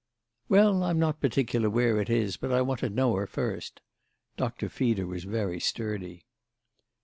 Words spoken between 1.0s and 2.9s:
particular where it is; but I want to